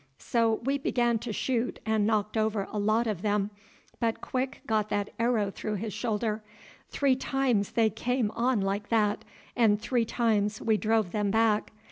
[0.17, 3.51] "So we began to shoot and knocked over a lot of them,
[3.99, 6.41] but Quick got that arrow through his shoulder.
[6.89, 9.23] Three times they came on like that,
[9.55, 11.71] and three times we drove them back.